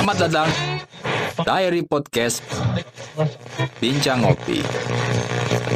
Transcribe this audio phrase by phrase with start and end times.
[0.00, 0.48] Selamat datang.
[1.44, 2.40] Diary Podcast
[3.84, 4.64] Bincang Ngopi.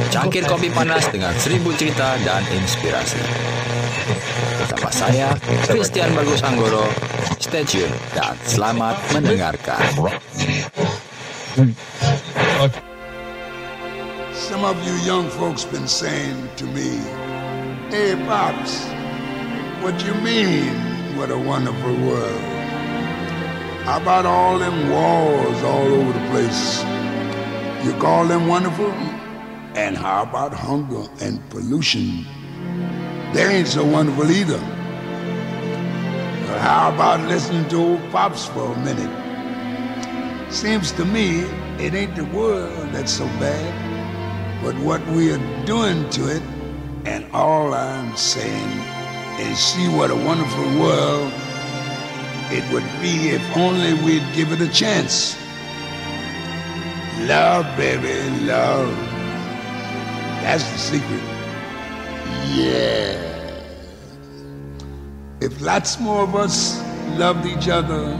[0.09, 3.21] Cangkir kopi panas dengan seribu cerita dan inspirasi.
[4.57, 5.29] Bersama saya,
[5.69, 6.89] Christian Bagus Anggoro.
[7.37, 9.93] Stay tune dan selamat mendengarkan.
[14.33, 16.97] Some of you young folks been saying to me,
[17.93, 18.89] Hey, Pops,
[19.85, 20.73] what you mean?
[21.13, 22.54] What a wonderful world.
[23.85, 26.83] How about all them wars all over the place?
[27.85, 28.91] You call them wonderful?
[29.75, 32.25] And how about hunger and pollution?
[33.31, 34.57] They ain't so wonderful either.
[36.47, 40.51] But how about listening to old Pops for a minute?
[40.51, 41.41] Seems to me
[41.77, 46.41] it ain't the world that's so bad, but what we are doing to it.
[47.05, 48.71] And all I'm saying
[49.39, 51.31] is see what a wonderful world
[52.51, 55.35] it would be if only we'd give it a chance.
[57.21, 58.95] Love, baby, love.
[60.41, 61.23] That's the secret.
[62.53, 63.35] Yeah.
[65.41, 66.81] If lots more of us
[67.17, 68.17] loved each other,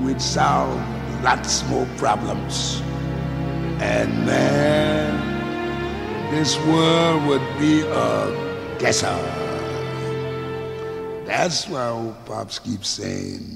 [0.00, 0.80] we'd solve
[1.22, 2.80] lots more problems.
[3.80, 5.36] And man,
[6.34, 9.16] this world would be a guesser.
[11.26, 13.55] That's why old Pops keeps saying,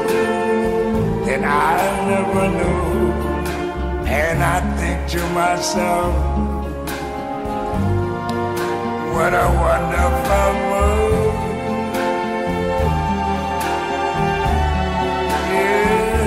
[1.51, 1.77] I
[2.09, 3.11] never knew.
[4.07, 6.13] And I think to myself,
[9.13, 11.35] what a wonderful world.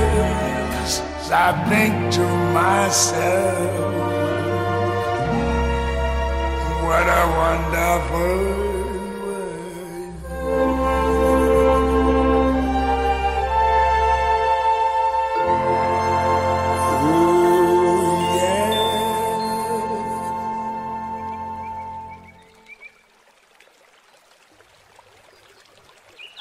[0.05, 0.91] Yes,
[1.31, 3.95] I think to myself,
[6.85, 8.64] what a wonderful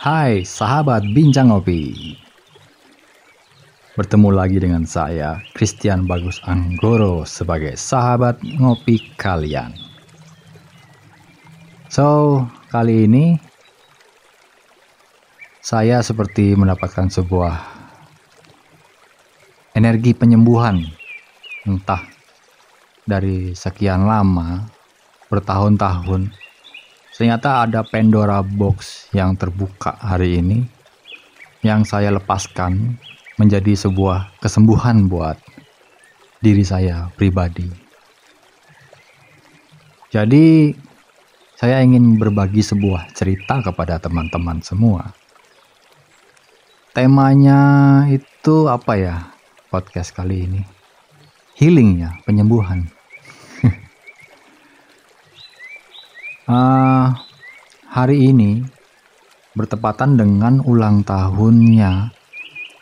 [0.03, 2.11] Hai sahabat Bincang Ngopi.
[3.95, 9.71] Bertemu lagi dengan saya Christian Bagus Anggoro sebagai sahabat ngopi kalian.
[11.87, 13.39] So, kali ini
[15.63, 17.63] saya seperti mendapatkan sebuah
[19.71, 20.83] energi penyembuhan
[21.63, 22.03] entah
[23.07, 24.67] dari sekian lama
[25.31, 26.42] bertahun-tahun
[27.13, 30.65] ternyata ada Pandora box yang terbuka hari ini
[31.63, 32.99] yang saya lepaskan
[33.39, 35.39] menjadi sebuah kesembuhan buat
[36.43, 37.65] diri saya pribadi.
[40.13, 40.75] Jadi
[41.57, 45.15] saya ingin berbagi sebuah cerita kepada teman-teman semua.
[46.93, 49.15] Temanya itu apa ya
[49.73, 50.61] podcast kali ini?
[51.57, 52.85] Healing ya, penyembuhan.
[56.43, 57.23] Ah,
[57.87, 58.59] hari ini
[59.55, 62.11] bertepatan dengan ulang tahunnya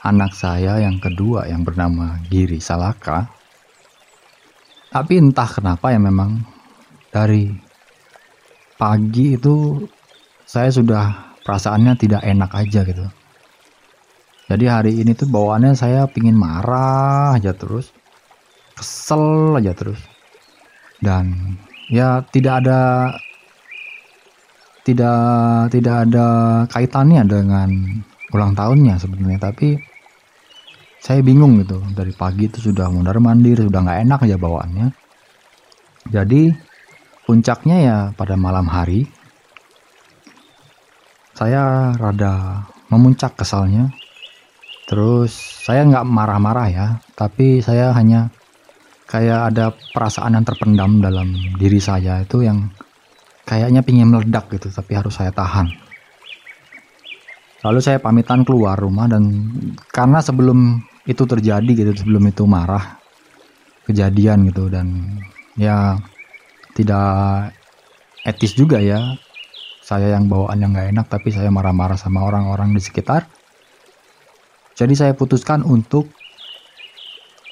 [0.02, 3.30] anak saya yang kedua yang bernama Giri Salaka.
[4.90, 6.42] Tapi entah kenapa ya memang
[7.14, 7.54] dari
[8.82, 9.86] pagi itu
[10.42, 13.06] saya sudah perasaannya tidak enak aja gitu.
[14.50, 17.94] Jadi hari ini tuh bawaannya saya pingin marah aja terus,
[18.74, 20.02] kesel aja terus,
[20.98, 21.56] dan
[21.94, 23.14] ya tidak ada
[24.82, 26.28] tidak tidak ada
[26.70, 27.70] kaitannya dengan
[28.34, 29.40] ulang tahunnya sebenarnya.
[29.40, 29.78] Tapi
[31.02, 31.82] saya bingung gitu.
[31.94, 34.88] Dari pagi itu sudah mundar mandir sudah nggak enak aja bawaannya.
[36.10, 36.50] Jadi
[37.26, 39.06] puncaknya ya pada malam hari
[41.38, 43.90] saya rada memuncak kesalnya.
[44.86, 45.32] Terus
[45.66, 46.88] saya nggak marah-marah ya.
[47.18, 48.30] Tapi saya hanya
[49.12, 52.72] kayak ada perasaan yang terpendam dalam diri saya itu yang
[53.46, 55.70] kayaknya pingin meledak gitu tapi harus saya tahan.
[57.62, 59.54] Lalu saya pamitan keluar rumah dan
[59.94, 62.98] karena sebelum itu terjadi gitu sebelum itu marah
[63.86, 65.18] kejadian gitu dan
[65.58, 65.98] ya
[66.74, 67.54] tidak
[68.26, 69.18] etis juga ya.
[69.82, 73.28] Saya yang bawaan yang nggak enak tapi saya marah-marah sama orang-orang di sekitar.
[74.74, 76.10] Jadi saya putuskan untuk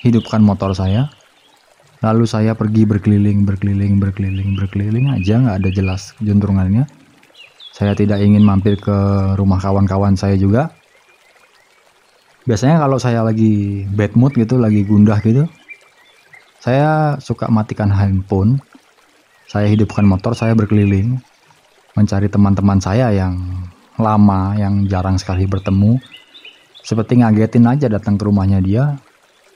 [0.01, 1.11] hidupkan motor saya
[1.99, 6.87] Lalu saya pergi berkeliling, berkeliling, berkeliling, berkeliling aja nggak ada jelas juntrungannya.
[7.75, 8.97] Saya tidak ingin mampir ke
[9.35, 10.71] rumah kawan-kawan saya juga.
[12.47, 15.43] Biasanya kalau saya lagi bad mood gitu, lagi gundah gitu,
[16.63, 18.63] saya suka matikan handphone.
[19.49, 21.19] Saya hidupkan motor, saya berkeliling,
[21.99, 23.35] mencari teman-teman saya yang
[23.99, 25.99] lama, yang jarang sekali bertemu.
[26.79, 28.95] Seperti ngagetin aja datang ke rumahnya dia,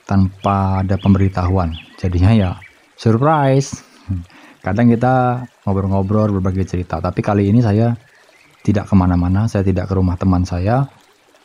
[0.04, 1.72] tanpa ada pemberitahuan.
[2.00, 2.50] Jadinya ya
[2.96, 3.80] surprise.
[4.64, 7.92] Kadang kita ngobrol-ngobrol berbagai cerita, tapi kali ini saya
[8.64, 10.88] tidak ke mana-mana, saya tidak ke rumah teman saya,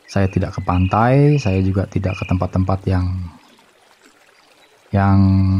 [0.08, 3.04] saya tidak ke pantai, saya juga tidak ke tempat-tempat yang
[4.90, 5.18] yang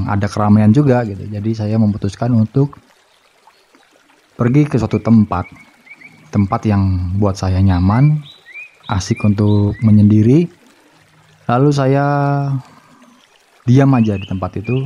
[0.09, 1.23] ada keramaian juga gitu.
[1.29, 2.81] Jadi saya memutuskan untuk
[4.41, 5.45] pergi ke suatu tempat,
[6.33, 8.25] tempat yang buat saya nyaman,
[8.89, 10.49] asik untuk menyendiri.
[11.45, 12.07] Lalu saya
[13.65, 14.85] diam aja di tempat itu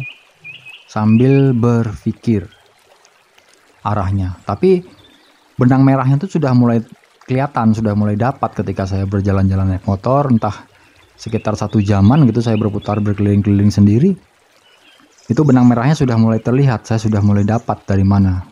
[0.88, 2.46] sambil berpikir
[3.84, 4.38] arahnya.
[4.46, 4.82] Tapi
[5.58, 6.80] benang merahnya itu sudah mulai
[7.24, 10.68] kelihatan, sudah mulai dapat ketika saya berjalan-jalan naik motor, entah
[11.14, 14.12] sekitar satu jaman gitu saya berputar berkeliling-keliling sendiri.
[15.24, 18.44] Itu benang merahnya sudah mulai terlihat, saya sudah mulai dapat dari mana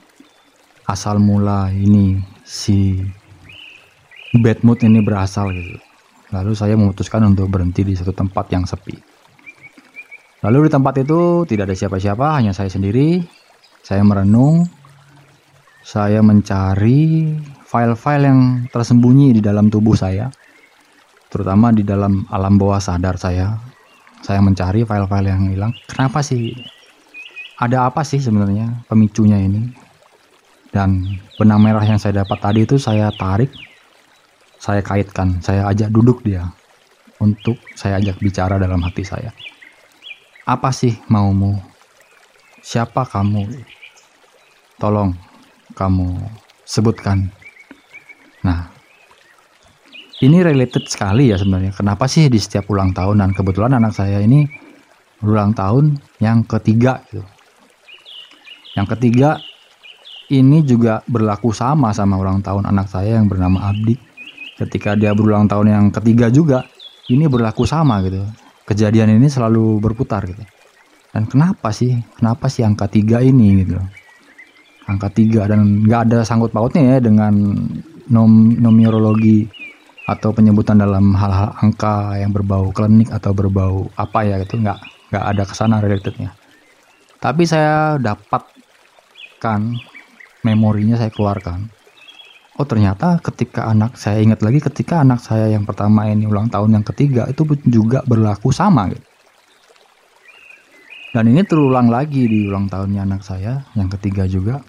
[0.88, 2.98] asal mula ini si
[4.40, 5.78] bad mood ini berasal gitu.
[6.32, 9.11] Lalu saya memutuskan untuk berhenti di satu tempat yang sepi.
[10.42, 13.22] Lalu di tempat itu tidak ada siapa-siapa, hanya saya sendiri.
[13.82, 14.66] Saya merenung,
[15.86, 17.30] saya mencari
[17.62, 18.40] file-file yang
[18.70, 20.30] tersembunyi di dalam tubuh saya,
[21.30, 23.54] terutama di dalam alam bawah sadar saya.
[24.22, 25.72] Saya mencari file-file yang hilang.
[25.86, 26.54] Kenapa sih?
[27.58, 29.70] Ada apa sih sebenarnya pemicunya ini?
[30.74, 33.50] Dan benang merah yang saya dapat tadi itu saya tarik,
[34.58, 36.50] saya kaitkan, saya ajak duduk dia
[37.22, 39.30] untuk saya ajak bicara dalam hati saya.
[40.42, 41.54] Apa sih maumu?
[42.58, 43.46] Siapa kamu?
[44.74, 45.14] Tolong
[45.78, 46.18] kamu
[46.66, 47.30] sebutkan.
[48.42, 48.66] Nah,
[50.18, 51.70] ini related sekali ya sebenarnya.
[51.70, 54.42] Kenapa sih di setiap ulang tahun dan kebetulan anak saya ini
[55.22, 57.22] ulang tahun yang ketiga gitu.
[58.74, 59.38] Yang ketiga
[60.26, 63.94] ini juga berlaku sama sama ulang tahun anak saya yang bernama Abdi.
[64.58, 66.66] Ketika dia berulang tahun yang ketiga juga,
[67.06, 70.42] ini berlaku sama gitu kejadian ini selalu berputar gitu.
[71.12, 72.00] Dan kenapa sih?
[72.16, 73.76] Kenapa sih angka tiga ini gitu?
[74.88, 77.32] Angka tiga dan nggak ada sangkut pautnya ya dengan
[78.08, 79.46] nom numerologi
[80.08, 84.58] atau penyebutan dalam hal-hal angka yang berbau klinik atau berbau apa ya gitu.
[84.58, 84.78] Nggak
[85.12, 86.32] nggak ada ke sana relatednya.
[87.22, 89.60] Tapi saya dapatkan
[90.42, 91.81] memorinya saya keluarkan
[92.62, 96.78] oh ternyata ketika anak saya ingat lagi ketika anak saya yang pertama ini ulang tahun
[96.78, 99.02] yang ketiga itu juga berlaku sama gitu.
[101.12, 104.62] Dan ini terulang lagi di ulang tahunnya anak saya yang ketiga juga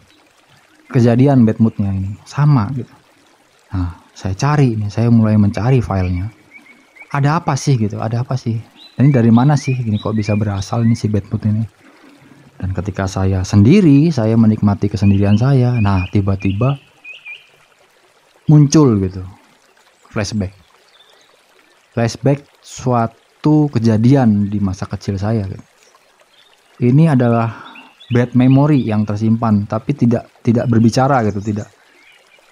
[0.90, 2.92] kejadian bad moodnya ini sama gitu.
[3.72, 6.30] Nah, saya cari ini, saya mulai mencari filenya.
[7.16, 7.98] Ada apa sih gitu?
[8.04, 8.60] Ada apa sih?
[9.00, 9.74] Ini dari mana sih?
[9.74, 11.64] Gini kok bisa berasal ini si bad mood ini?
[12.60, 15.80] Dan ketika saya sendiri, saya menikmati kesendirian saya.
[15.80, 16.78] Nah, tiba-tiba
[18.52, 19.24] muncul gitu
[20.12, 20.52] flashback
[21.96, 25.66] flashback suatu kejadian di masa kecil saya gitu.
[26.84, 27.74] ini adalah
[28.12, 31.72] bad memory yang tersimpan tapi tidak tidak berbicara gitu tidak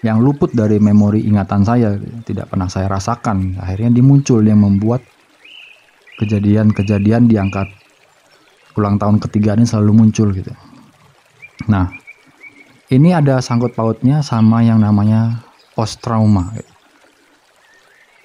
[0.02, 2.34] yang luput dari memori ingatan saya gitu.
[2.34, 5.04] tidak pernah saya rasakan akhirnya dimuncul yang membuat
[6.18, 7.68] kejadian-kejadian diangkat
[8.80, 10.54] ulang tahun ketiga ini selalu muncul gitu
[11.68, 11.92] nah
[12.92, 16.52] ini ada sangkut pautnya sama yang namanya post trauma.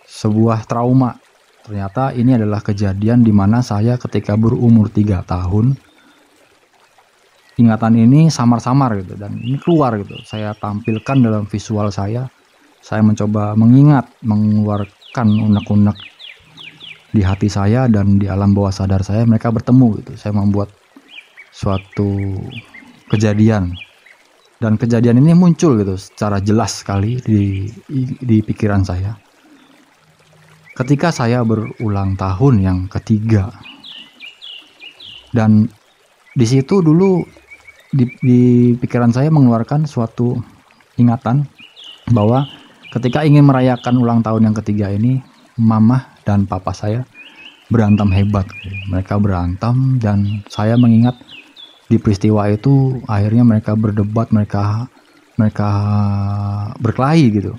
[0.07, 1.19] Sebuah trauma.
[1.67, 5.75] Ternyata ini adalah kejadian di mana saya ketika berumur 3 tahun
[7.57, 10.15] ingatan ini samar-samar gitu dan ini keluar gitu.
[10.23, 12.31] Saya tampilkan dalam visual saya.
[12.79, 15.99] Saya mencoba mengingat, mengeluarkan unek-unek
[17.11, 20.12] di hati saya dan di alam bawah sadar saya mereka bertemu gitu.
[20.15, 20.71] Saya membuat
[21.50, 22.38] suatu
[23.11, 23.75] kejadian
[24.57, 27.69] dan kejadian ini muncul gitu secara jelas sekali di
[28.21, 29.13] di pikiran saya.
[30.77, 33.49] Ketika saya berulang tahun yang ketiga.
[35.33, 35.69] Dan
[36.33, 37.21] di situ dulu
[37.93, 38.41] di, di
[38.77, 40.37] pikiran saya mengeluarkan suatu
[40.97, 41.45] ingatan
[42.13, 42.49] bahwa
[42.93, 45.21] ketika ingin merayakan ulang tahun yang ketiga ini
[45.61, 47.05] mama dan papa saya
[47.69, 48.47] berantem hebat.
[48.89, 51.17] Mereka berantem dan saya mengingat
[51.87, 54.90] di peristiwa itu akhirnya mereka berdebat mereka
[55.38, 55.71] mereka
[56.83, 57.52] berkelahi gitu.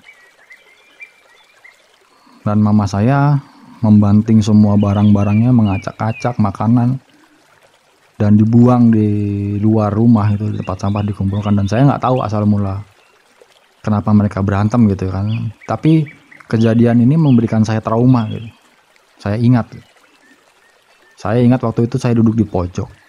[2.44, 3.40] Dan mama saya
[3.84, 6.98] membanting semua barang-barangnya mengacak-acak makanan
[8.18, 9.10] dan dibuang di
[9.62, 11.54] luar rumah itu di tempat sampah dikumpulkan.
[11.54, 12.82] Dan saya nggak tahu asal mula
[13.84, 15.54] kenapa mereka berantem gitu kan.
[15.68, 16.08] Tapi
[16.50, 18.48] kejadian ini memberikan saya trauma gitu.
[19.22, 19.72] Saya ingat.
[21.20, 23.07] Saya ingat waktu itu saya duduk di pojok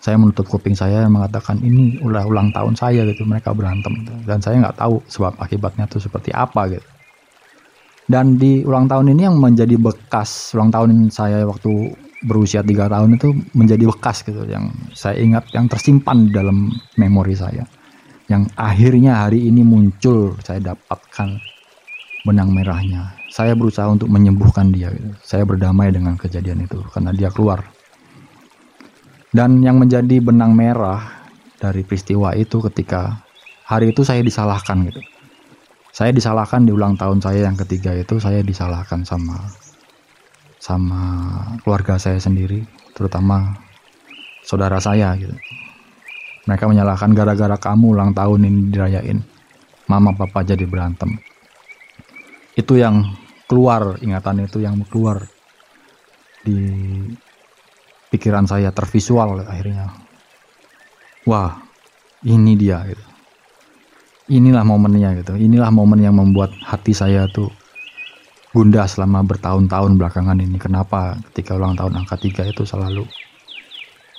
[0.00, 3.28] saya menutup kuping saya dan mengatakan ini ulah ulang tahun saya gitu.
[3.28, 3.92] Mereka berantem.
[4.00, 4.12] Gitu.
[4.24, 6.88] dan saya nggak tahu sebab akibatnya itu seperti apa gitu.
[8.10, 11.94] Dan di ulang tahun ini yang menjadi bekas ulang tahun saya waktu
[12.26, 14.42] berusia tiga tahun itu menjadi bekas gitu.
[14.48, 17.68] Yang saya ingat yang tersimpan dalam memori saya.
[18.26, 21.38] Yang akhirnya hari ini muncul saya dapatkan
[22.24, 23.14] benang merahnya.
[23.30, 25.14] Saya berusaha untuk menyembuhkan dia gitu.
[25.22, 27.62] saya berdamai dengan kejadian itu karena dia keluar
[29.30, 31.26] dan yang menjadi benang merah
[31.60, 33.22] dari peristiwa itu ketika
[33.66, 35.00] hari itu saya disalahkan gitu
[35.90, 39.50] saya disalahkan di ulang tahun saya yang ketiga itu saya disalahkan sama
[40.60, 41.00] sama
[41.64, 43.56] keluarga saya sendiri, terutama
[44.44, 45.32] saudara saya gitu.
[46.44, 49.18] Mereka menyalahkan gara-gara kamu ulang tahun ini dirayain.
[49.88, 51.16] Mama papa jadi berantem.
[52.54, 53.16] Itu yang
[53.48, 55.26] keluar ingatan itu yang keluar
[56.44, 56.60] di
[58.10, 59.90] pikiran saya tervisual akhirnya.
[61.24, 61.62] Wah,
[62.26, 63.04] ini dia gitu.
[64.30, 65.34] Inilah momennya gitu.
[65.34, 67.50] Inilah momen yang membuat hati saya tuh
[68.50, 70.58] Bunda selama bertahun-tahun belakangan ini.
[70.58, 73.06] Kenapa ketika ulang tahun angka 3 itu selalu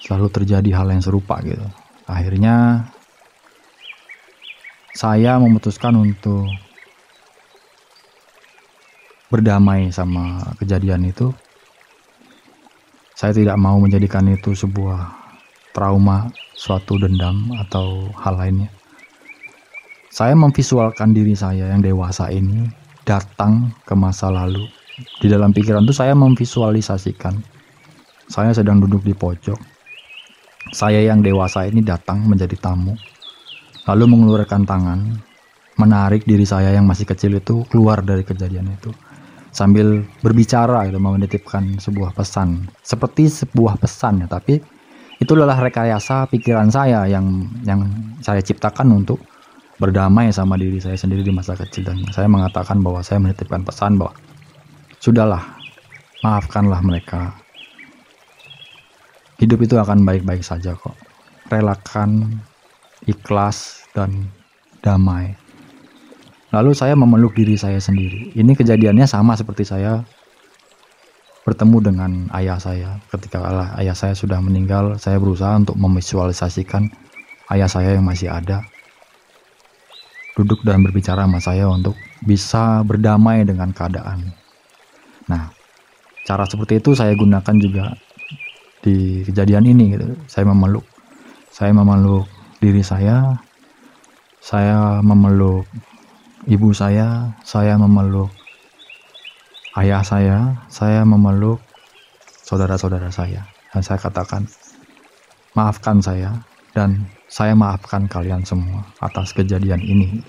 [0.02, 1.64] selalu terjadi hal yang serupa gitu.
[2.08, 2.88] Akhirnya
[4.92, 6.48] saya memutuskan untuk
[9.32, 11.32] berdamai sama kejadian itu.
[13.22, 15.14] Saya tidak mau menjadikan itu sebuah
[15.78, 16.26] trauma,
[16.58, 18.74] suatu dendam atau hal lainnya.
[20.10, 22.66] Saya memvisualkan diri saya yang dewasa ini
[23.06, 24.66] datang ke masa lalu.
[25.22, 27.38] Di dalam pikiran itu saya memvisualisasikan
[28.26, 29.62] saya sedang duduk di pojok.
[30.74, 32.98] Saya yang dewasa ini datang menjadi tamu.
[33.86, 35.00] Lalu mengeluarkan tangan,
[35.78, 38.90] menarik diri saya yang masih kecil itu keluar dari kejadian itu.
[39.52, 42.72] Sambil berbicara gitu, menitipkan sebuah pesan.
[42.82, 44.64] Seperti sebuah pesan ya, tapi
[45.22, 47.86] itu adalah rekayasa pikiran saya yang yang
[48.24, 49.22] saya ciptakan untuk
[49.78, 51.84] berdamai sama diri saya sendiri di masa kecil.
[51.84, 54.16] Dan saya mengatakan bahwa saya menitipkan pesan bahwa
[55.04, 55.44] sudahlah
[56.24, 57.36] maafkanlah mereka.
[59.42, 60.94] Hidup itu akan baik-baik saja kok.
[61.50, 62.40] Relakan
[63.10, 64.30] ikhlas dan
[64.86, 65.34] damai
[66.52, 70.04] lalu saya memeluk diri saya sendiri ini kejadiannya sama seperti saya
[71.42, 73.42] bertemu dengan ayah saya ketika
[73.82, 76.92] ayah saya sudah meninggal saya berusaha untuk memvisualisasikan
[77.50, 78.62] ayah saya yang masih ada
[80.36, 84.32] duduk dan berbicara sama saya untuk bisa berdamai dengan keadaan.
[85.28, 85.52] Nah,
[86.24, 87.94] cara seperti itu saya gunakan juga
[88.82, 90.08] di kejadian ini gitu.
[90.32, 90.86] Saya memeluk
[91.52, 92.32] saya memeluk
[92.64, 93.36] diri saya,
[94.40, 95.68] saya memeluk
[96.50, 98.32] ibu saya, saya memeluk
[99.78, 101.62] ayah saya, saya memeluk
[102.46, 103.46] saudara-saudara saya.
[103.72, 104.44] Dan saya katakan,
[105.56, 106.44] maafkan saya
[106.76, 110.20] dan saya maafkan kalian semua atas kejadian ini.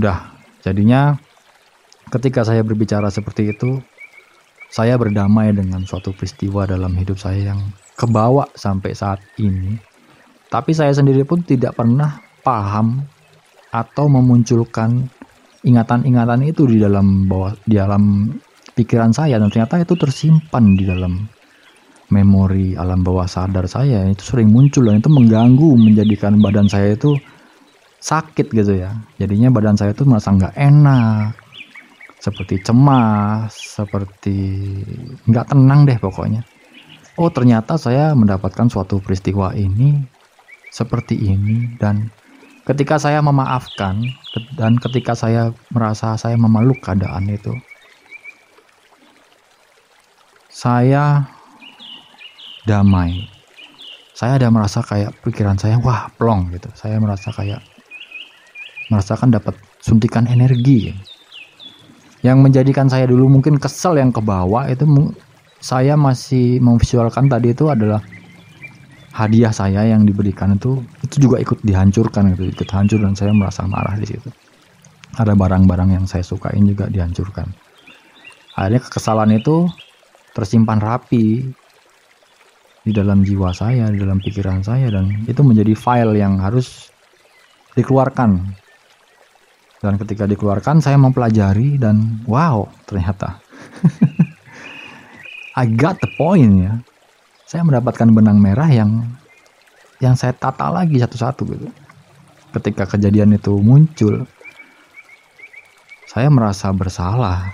[0.00, 0.32] Udah,
[0.64, 1.14] jadinya
[2.10, 3.78] ketika saya berbicara seperti itu,
[4.72, 7.60] saya berdamai dengan suatu peristiwa dalam hidup saya yang
[7.94, 9.76] kebawa sampai saat ini.
[10.48, 13.04] Tapi saya sendiri pun tidak pernah paham
[13.72, 15.08] atau memunculkan
[15.64, 18.28] ingatan-ingatan itu di dalam bawah di dalam
[18.76, 19.40] pikiran saya.
[19.40, 21.24] Dan ternyata itu tersimpan di dalam
[22.12, 24.04] memori alam bawah sadar saya.
[24.12, 27.16] Itu sering muncul dan itu mengganggu menjadikan badan saya itu
[28.04, 28.92] sakit gitu ya.
[29.16, 31.32] Jadinya badan saya itu merasa nggak enak
[32.22, 34.38] seperti cemas seperti
[35.26, 36.44] nggak tenang deh pokoknya.
[37.18, 40.00] Oh ternyata saya mendapatkan suatu peristiwa ini
[40.72, 42.08] seperti ini dan
[42.68, 44.02] ketika saya memaafkan
[44.54, 47.52] dan ketika saya merasa saya memeluk keadaan itu
[50.52, 51.26] saya
[52.68, 53.26] damai.
[54.12, 56.70] Saya ada merasa kayak pikiran saya wah plong gitu.
[56.78, 57.58] Saya merasa kayak
[58.92, 60.94] merasakan dapat suntikan energi.
[62.22, 64.86] Yang menjadikan saya dulu mungkin kesel yang ke bawah itu
[65.58, 67.98] saya masih memvisualkan tadi itu adalah
[69.12, 73.64] hadiah saya yang diberikan itu itu juga ikut dihancurkan gitu ikut hancur dan saya merasa
[73.68, 74.28] marah di situ
[75.20, 77.46] ada barang-barang yang saya sukain juga dihancurkan
[78.56, 79.68] akhirnya kekesalan itu
[80.32, 81.52] tersimpan rapi
[82.82, 86.90] di dalam jiwa saya, di dalam pikiran saya dan itu menjadi file yang harus
[87.78, 88.58] dikeluarkan.
[89.82, 93.42] Dan ketika dikeluarkan saya mempelajari dan wow, ternyata
[95.58, 96.74] I got the point ya.
[97.52, 99.04] Saya mendapatkan benang merah yang
[100.00, 101.68] yang saya tata lagi satu-satu gitu.
[102.56, 104.24] Ketika kejadian itu muncul,
[106.08, 107.52] saya merasa bersalah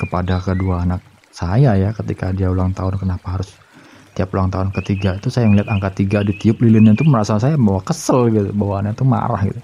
[0.00, 3.52] kepada kedua anak saya ya ketika dia ulang tahun kenapa harus
[4.16, 7.84] tiap ulang tahun ketiga itu saya melihat angka tiga ditiup lilinnya itu merasa saya bawa
[7.84, 9.60] kesel gitu bawaannya itu marah gitu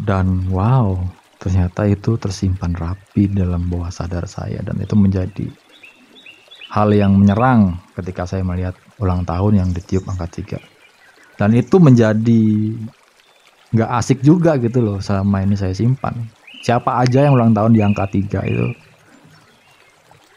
[0.00, 0.96] dan wow
[1.36, 5.46] ternyata itu tersimpan rapi dalam bawah sadar saya dan itu menjadi
[6.70, 10.58] hal yang menyerang ketika saya melihat ulang tahun yang ditiup angka tiga
[11.36, 12.42] dan itu menjadi
[13.70, 16.30] nggak asik juga gitu loh selama ini saya simpan
[16.62, 18.70] siapa aja yang ulang tahun di angka tiga itu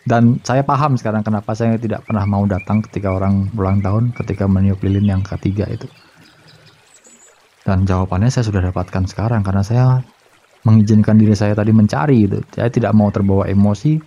[0.04, 4.44] dan saya paham sekarang kenapa saya tidak pernah mau datang ketika orang ulang tahun ketika
[4.52, 5.88] meniup lilin yang ketiga itu.
[7.64, 10.04] Dan jawabannya saya sudah dapatkan sekarang karena saya
[10.68, 12.44] mengizinkan diri saya tadi mencari itu.
[12.52, 14.04] Saya tidak mau terbawa emosi.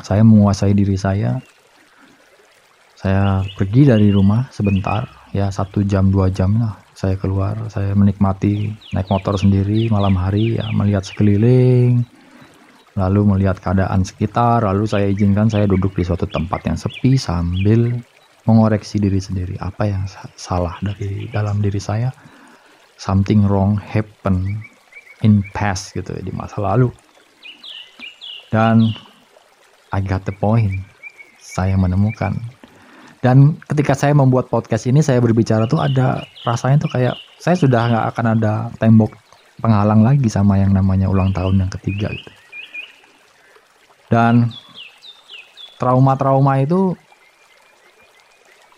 [0.00, 1.36] Saya menguasai diri saya.
[2.96, 6.78] Saya pergi dari rumah sebentar, ya satu jam dua jam lah.
[6.96, 12.06] Saya keluar, saya menikmati naik motor sendiri malam hari, ya melihat sekeliling,
[12.94, 17.96] lalu melihat keadaan sekitar, lalu saya izinkan saya duduk di suatu tempat yang sepi sambil
[18.46, 19.58] mengoreksi diri sendiri.
[19.58, 20.04] Apa yang
[20.38, 22.14] salah dari dalam diri saya?
[23.02, 24.62] Something wrong happen
[25.26, 26.92] in past gitu di masa lalu.
[28.52, 28.94] Dan
[29.92, 30.80] I got the point.
[31.38, 32.36] Saya menemukan.
[33.22, 37.80] Dan ketika saya membuat podcast ini, saya berbicara tuh ada rasanya tuh kayak saya sudah
[37.86, 38.52] nggak akan ada
[38.82, 39.14] tembok
[39.62, 42.32] penghalang lagi sama yang namanya ulang tahun yang ketiga gitu
[44.12, 44.52] dan
[45.80, 46.92] trauma-trauma itu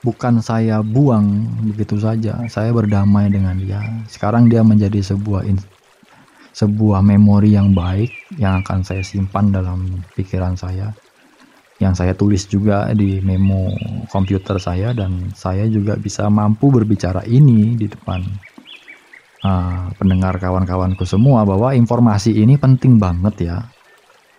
[0.07, 2.39] bukan saya buang begitu saja.
[2.47, 3.83] Saya berdamai dengan dia.
[4.07, 5.43] Sekarang dia menjadi sebuah
[6.55, 10.95] sebuah memori yang baik yang akan saya simpan dalam pikiran saya.
[11.83, 13.75] Yang saya tulis juga di memo
[14.07, 18.23] komputer saya dan saya juga bisa mampu berbicara ini di depan
[19.43, 23.59] uh, pendengar kawan-kawanku semua bahwa informasi ini penting banget ya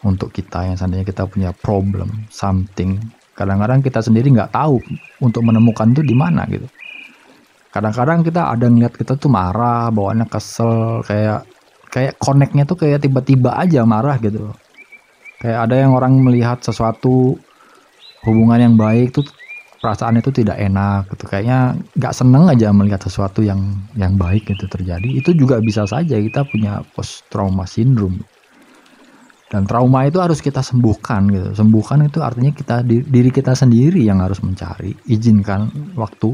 [0.08, 0.72] untuk kita.
[0.72, 3.04] Yang seandainya kita punya problem something
[3.36, 4.80] kadang-kadang kita sendiri nggak tahu
[5.20, 6.66] untuk menemukan itu di mana gitu.
[7.76, 11.44] Kadang-kadang kita ada ngeliat kita tuh marah bawaannya kesel kayak
[11.92, 14.56] kayak connectnya tuh kayak tiba-tiba aja marah gitu
[15.42, 17.36] kayak ada yang orang melihat sesuatu
[18.26, 19.26] hubungan yang baik tuh
[19.86, 21.30] perasaan itu tidak enak gitu.
[21.30, 23.62] Kayaknya nggak seneng aja melihat sesuatu yang
[23.94, 25.06] yang baik itu terjadi.
[25.06, 28.26] Itu juga bisa saja kita punya post trauma syndrome.
[29.46, 31.50] Dan trauma itu harus kita sembuhkan gitu.
[31.54, 34.90] Sembuhkan itu artinya kita diri kita sendiri yang harus mencari.
[35.06, 36.34] Izinkan waktu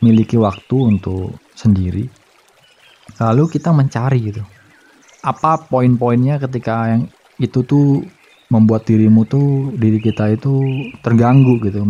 [0.00, 2.08] miliki waktu untuk sendiri.
[3.20, 4.42] Lalu kita mencari gitu.
[5.20, 8.02] Apa poin-poinnya ketika yang itu tuh
[8.52, 10.52] membuat dirimu tuh diri kita itu
[11.00, 11.82] terganggu gitu.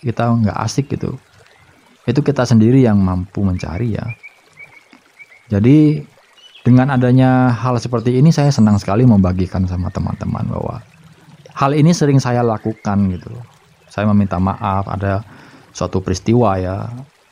[0.00, 1.18] Kita nggak asik gitu.
[2.06, 4.06] Itu kita sendiri yang mampu mencari ya.
[5.50, 6.02] Jadi
[6.62, 10.82] dengan adanya hal seperti ini saya senang sekali membagikan sama teman-teman bahwa
[11.54, 13.30] hal ini sering saya lakukan gitu.
[13.90, 15.22] Saya meminta maaf ada
[15.74, 16.86] suatu peristiwa ya.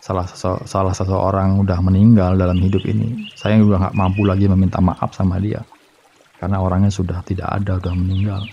[0.04, 0.28] Salah
[0.68, 3.24] salah seseorang udah meninggal dalam hidup ini.
[3.32, 5.64] Saya juga nggak mampu lagi meminta maaf sama dia
[6.44, 8.44] karena orangnya sudah tidak ada udah meninggal.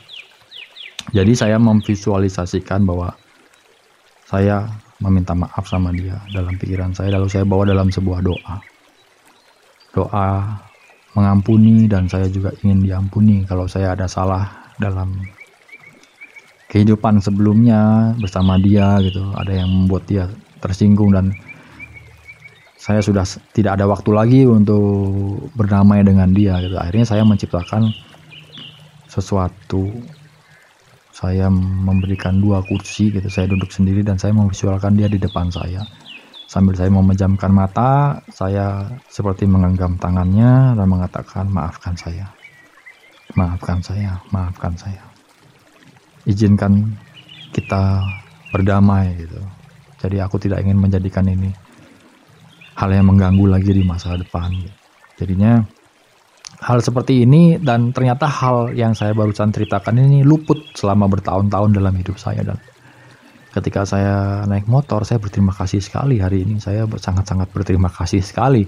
[1.12, 3.12] Jadi saya memvisualisasikan bahwa
[4.24, 4.64] saya
[5.04, 8.56] meminta maaf sama dia dalam pikiran saya lalu saya bawa dalam sebuah doa.
[9.92, 10.56] Doa
[11.12, 14.48] mengampuni dan saya juga ingin diampuni kalau saya ada salah
[14.80, 15.20] dalam
[16.72, 20.32] kehidupan sebelumnya bersama dia gitu ada yang membuat dia
[20.64, 21.36] tersinggung dan
[22.82, 23.22] saya sudah
[23.54, 24.82] tidak ada waktu lagi untuk
[25.54, 26.74] berdamai dengan dia gitu.
[26.82, 27.94] Akhirnya saya menciptakan
[29.06, 29.86] sesuatu.
[31.14, 33.30] Saya memberikan dua kursi gitu.
[33.30, 35.86] Saya duduk sendiri dan saya memvisualkan dia di depan saya.
[36.50, 42.34] Sambil saya memejamkan mata saya seperti menggenggam tangannya dan mengatakan maafkan saya.
[43.38, 44.18] Maafkan saya.
[44.34, 45.06] Maafkan saya.
[46.26, 46.98] Izinkan
[47.54, 48.02] kita
[48.50, 49.38] berdamai gitu.
[50.02, 51.54] Jadi aku tidak ingin menjadikan ini
[52.76, 54.52] hal yang mengganggu lagi di masa depan.
[55.18, 55.64] Jadinya
[56.62, 61.94] hal seperti ini dan ternyata hal yang saya barusan ceritakan ini luput selama bertahun-tahun dalam
[61.98, 62.58] hidup saya dan
[63.52, 68.68] ketika saya naik motor saya berterima kasih sekali hari ini saya sangat-sangat berterima kasih sekali.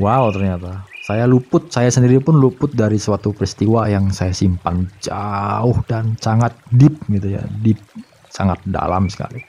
[0.00, 5.74] Wow ternyata saya luput, saya sendiri pun luput dari suatu peristiwa yang saya simpan jauh
[5.90, 7.82] dan sangat deep gitu ya, deep,
[8.30, 9.42] sangat dalam sekali.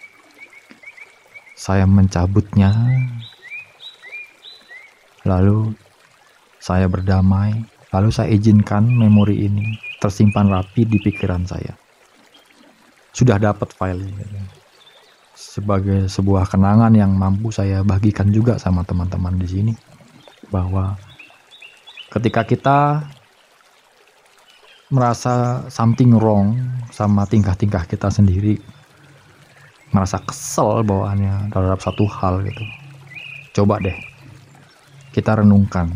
[1.53, 2.73] Saya mencabutnya,
[5.25, 5.73] lalu
[6.61, 11.73] saya berdamai, lalu saya izinkan memori ini tersimpan rapi di pikiran saya.
[13.13, 14.25] Sudah dapat file ini.
[15.33, 19.73] Sebagai sebuah kenangan yang mampu saya bagikan juga sama teman-teman di sini
[20.53, 20.95] bahwa
[22.13, 22.79] ketika kita
[24.91, 26.59] merasa something wrong
[26.91, 28.59] sama tingkah-tingkah kita sendiri
[29.95, 32.63] merasa kesel bawaannya terhadap satu hal gitu
[33.55, 33.95] coba deh
[35.11, 35.91] kita renungkan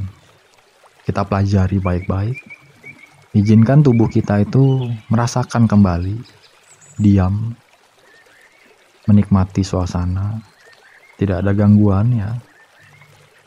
[1.06, 2.38] kita pelajari baik-baik.
[3.38, 6.18] Izinkan tubuh kita itu merasakan kembali
[6.98, 7.54] diam
[9.06, 10.42] menikmati suasana.
[11.16, 12.34] Tidak ada gangguan ya.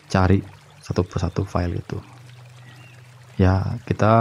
[0.07, 0.39] Cari
[0.81, 1.99] satu persatu file itu.
[3.43, 4.15] Ya kita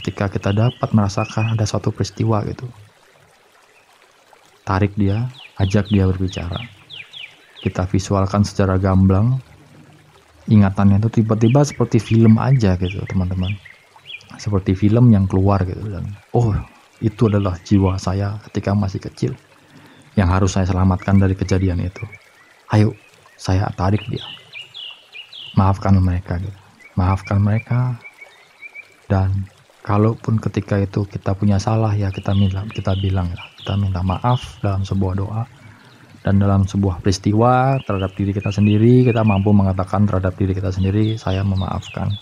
[0.00, 2.70] ketika kita dapat merasakan ada suatu peristiwa gitu
[4.62, 5.26] tarik dia
[5.58, 6.62] ajak dia berbicara.
[7.58, 9.42] Kita visualkan secara gamblang
[10.48, 13.52] ingatannya itu tiba-tiba seperti film aja gitu teman-teman.
[14.40, 16.54] Seperti film yang keluar gitu dan oh
[17.00, 19.32] itu adalah jiwa saya ketika masih kecil
[20.16, 22.04] yang harus saya selamatkan dari kejadian itu.
[22.72, 22.96] Ayo
[23.36, 24.24] saya tarik dia.
[25.58, 26.58] Maafkan mereka gitu.
[26.94, 27.98] Maafkan mereka.
[29.10, 29.50] Dan
[29.82, 34.60] kalaupun ketika itu kita punya salah ya kita minta kita bilang ya kita minta maaf
[34.60, 35.42] dalam sebuah doa
[36.20, 41.16] dan dalam sebuah peristiwa terhadap diri kita sendiri kita mampu mengatakan terhadap diri kita sendiri
[41.16, 42.12] saya memaafkan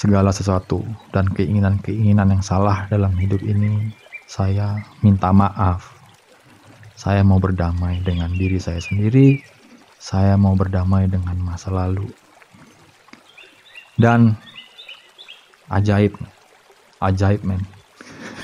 [0.00, 0.80] segala sesuatu
[1.12, 3.92] dan keinginan-keinginan yang salah dalam hidup ini.
[4.24, 5.92] Saya minta maaf.
[6.96, 9.44] Saya mau berdamai dengan diri saya sendiri.
[10.00, 12.08] Saya mau berdamai dengan masa lalu.
[14.00, 14.32] Dan
[15.68, 16.16] ajaib
[17.04, 17.60] ajaib men.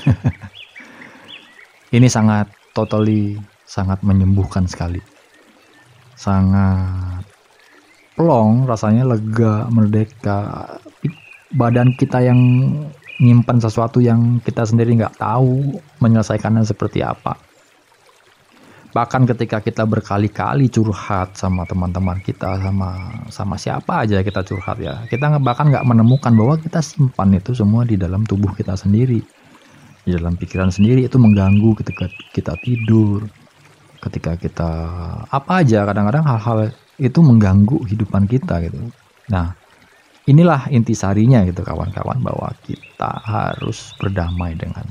[1.97, 5.01] Ini sangat totally sangat menyembuhkan sekali.
[6.13, 7.25] Sangat
[8.13, 10.77] plong rasanya lega merdeka.
[11.57, 12.37] Badan kita yang
[13.17, 17.33] nyimpan sesuatu yang kita sendiri nggak tahu menyelesaikannya seperti apa.
[18.93, 25.05] Bahkan ketika kita berkali-kali curhat sama teman-teman kita sama sama siapa aja kita curhat ya
[25.05, 29.21] kita bahkan nggak menemukan bahwa kita simpan itu semua di dalam tubuh kita sendiri
[30.07, 33.27] di dalam pikiran sendiri itu mengganggu ketika kita tidur
[33.99, 34.71] ketika kita
[35.27, 38.87] apa aja kadang-kadang hal-hal itu mengganggu kehidupan kita gitu
[39.27, 39.51] nah
[40.23, 44.87] inilah intisarinya gitu kawan-kawan bahwa kita harus berdamai dengan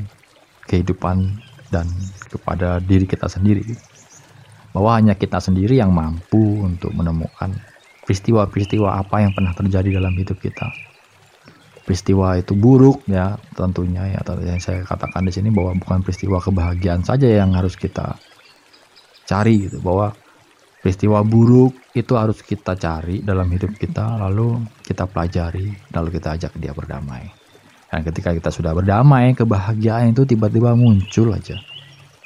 [0.68, 1.40] kehidupan
[1.72, 1.88] dan
[2.29, 3.64] kepada diri kita sendiri
[4.76, 7.57] bahwa hanya kita sendiri yang mampu untuk menemukan
[8.05, 10.68] peristiwa-peristiwa apa yang pernah terjadi dalam hidup kita.
[11.87, 17.07] Peristiwa itu buruk ya tentunya ya yang saya katakan di sini bahwa bukan peristiwa kebahagiaan
[17.07, 18.18] saja yang harus kita
[19.22, 20.11] cari gitu bahwa
[20.83, 26.59] peristiwa buruk itu harus kita cari dalam hidup kita lalu kita pelajari lalu kita ajak
[26.59, 27.31] dia berdamai.
[27.87, 31.55] Dan ketika kita sudah berdamai, kebahagiaan itu tiba-tiba muncul aja.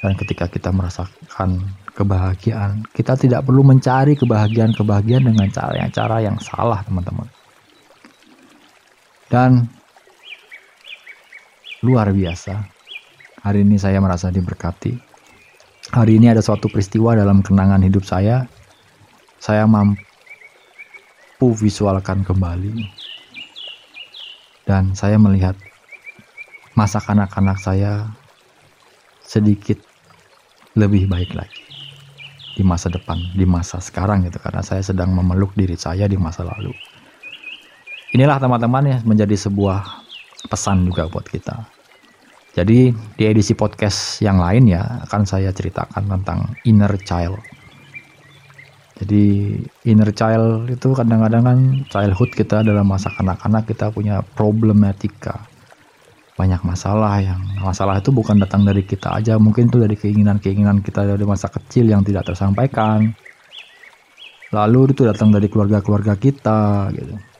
[0.01, 1.61] Dan ketika kita merasakan
[1.93, 2.81] kebahagiaan.
[2.89, 7.27] Kita tidak perlu mencari kebahagiaan-kebahagiaan dengan cara yang cara yang salah, teman-teman.
[9.31, 9.63] Dan
[11.87, 12.67] luar biasa.
[13.47, 14.91] Hari ini saya merasa diberkati.
[15.95, 18.43] Hari ini ada suatu peristiwa dalam kenangan hidup saya.
[19.39, 22.75] Saya mampu visualkan kembali.
[24.67, 25.55] Dan saya melihat
[26.75, 28.11] masa kanak-kanak saya
[29.23, 29.79] sedikit
[30.75, 31.63] lebih baik lagi
[32.59, 36.43] di masa depan, di masa sekarang gitu karena saya sedang memeluk diri saya di masa
[36.43, 36.75] lalu.
[38.11, 40.03] Inilah teman-teman ya menjadi sebuah
[40.51, 41.63] pesan juga buat kita.
[42.51, 47.39] Jadi di edisi podcast yang lain ya akan saya ceritakan tentang inner child.
[48.99, 49.55] Jadi
[49.87, 55.47] inner child itu kadang-kadang kan childhood kita dalam masa kanak-kanak kita punya problematika.
[56.35, 61.07] Banyak masalah yang masalah itu bukan datang dari kita aja, mungkin itu dari keinginan-keinginan kita
[61.07, 63.15] dari masa kecil yang tidak tersampaikan.
[64.51, 67.30] Lalu itu datang dari keluarga-keluarga kita gitu.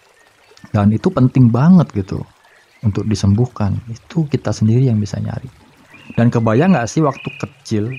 [0.72, 2.24] Dan itu penting banget gitu
[2.82, 3.76] untuk disembuhkan.
[3.92, 5.48] Itu kita sendiri yang bisa nyari.
[6.16, 7.92] Dan kebayang nggak sih waktu kecil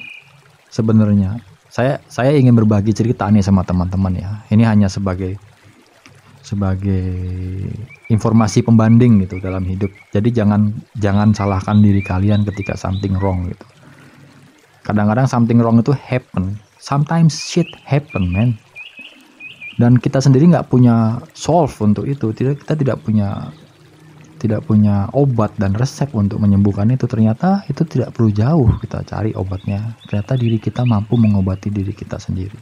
[0.68, 1.40] sebenarnya
[1.72, 4.30] saya saya ingin berbagi cerita nih sama teman-teman ya.
[4.52, 5.36] Ini hanya sebagai
[6.42, 7.14] sebagai
[8.12, 9.88] informasi pembanding gitu dalam hidup.
[10.12, 13.64] Jadi jangan jangan salahkan diri kalian ketika something wrong gitu.
[14.82, 16.58] Kadang-kadang something wrong itu happen.
[16.82, 18.58] Sometimes shit happen man
[19.82, 22.30] dan kita sendiri nggak punya solve untuk itu.
[22.30, 23.50] Tidak kita tidak punya
[24.38, 27.10] tidak punya obat dan resep untuk menyembuhkan itu.
[27.10, 29.98] Ternyata itu tidak perlu jauh kita cari obatnya.
[30.06, 32.54] Ternyata diri kita mampu mengobati diri kita sendiri.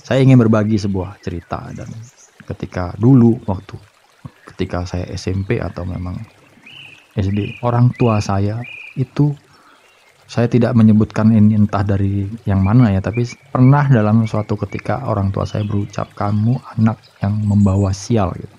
[0.00, 1.92] Saya ingin berbagi sebuah cerita dan
[2.48, 3.76] ketika dulu waktu
[4.54, 6.16] ketika saya SMP atau memang
[7.12, 8.62] SD orang tua saya
[8.96, 9.36] itu
[10.26, 13.22] saya tidak menyebutkan ini entah dari yang mana ya tapi
[13.54, 18.56] pernah dalam suatu ketika orang tua saya berucap kamu anak yang membawa sial gitu.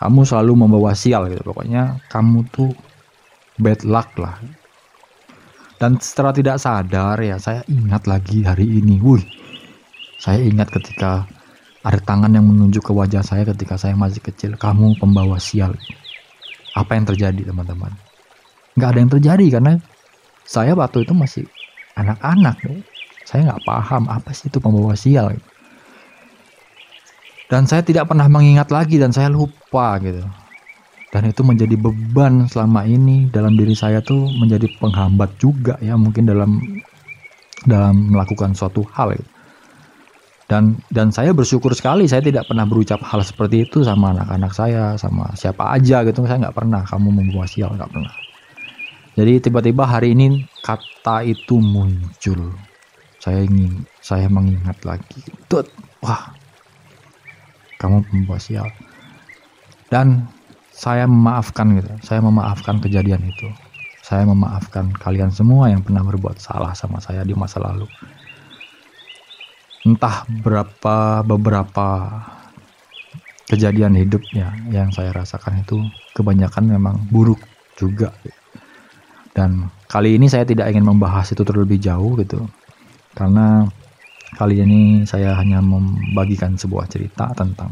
[0.00, 1.44] Kamu selalu membawa sial gitu.
[1.44, 2.72] Pokoknya kamu tuh
[3.60, 4.40] bad luck lah.
[5.76, 8.96] Dan setelah tidak sadar ya saya ingat lagi hari ini.
[9.04, 9.24] Wih
[10.16, 11.28] saya ingat ketika
[11.84, 15.76] ada tangan yang menunjuk ke wajah saya ketika saya masih kecil kamu pembawa sial.
[16.72, 17.92] Apa yang terjadi teman-teman?
[18.80, 19.72] Nggak ada yang terjadi karena
[20.44, 21.44] saya waktu itu masih
[21.96, 22.60] anak-anak
[23.24, 25.32] saya nggak paham apa sih itu pembawa sial
[27.54, 30.24] dan saya tidak pernah mengingat lagi dan saya lupa gitu.
[31.12, 36.26] Dan itu menjadi beban selama ini dalam diri saya tuh menjadi penghambat juga ya mungkin
[36.26, 36.58] dalam
[37.62, 39.30] dalam melakukan suatu hal gitu.
[40.44, 44.98] dan dan saya bersyukur sekali saya tidak pernah berucap hal seperti itu sama anak-anak saya
[44.98, 46.26] sama siapa aja gitu.
[46.26, 48.12] Saya nggak pernah kamu membawa sial nggak pernah
[49.14, 52.50] jadi tiba-tiba hari ini kata itu muncul.
[53.22, 55.22] Saya ingin saya mengingat lagi.
[55.46, 55.70] Tut,
[56.02, 56.34] wah.
[57.78, 58.66] Kamu pembawa sial.
[59.86, 60.26] Dan
[60.74, 61.94] saya memaafkan gitu.
[62.02, 63.46] Saya memaafkan kejadian itu.
[64.02, 67.86] Saya memaafkan kalian semua yang pernah berbuat salah sama saya di masa lalu.
[69.86, 71.88] Entah berapa beberapa
[73.46, 75.86] kejadian hidupnya yang saya rasakan itu
[76.18, 77.38] kebanyakan memang buruk
[77.78, 78.10] juga
[79.34, 82.46] dan kali ini saya tidak ingin membahas itu terlebih jauh gitu
[83.18, 83.66] karena
[84.34, 87.70] Kali ini saya hanya membagikan sebuah cerita tentang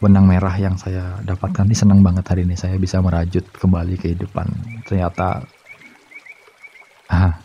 [0.00, 1.68] benang merah yang saya dapatkan.
[1.68, 4.48] Ini senang banget hari ini saya bisa merajut kembali kehidupan.
[4.88, 5.44] Ternyata
[7.12, 7.36] ah,